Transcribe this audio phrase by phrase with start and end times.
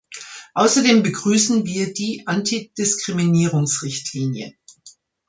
[0.55, 4.55] Außerdem begrüßen wir die Antidiskriminierungsrichtlinie.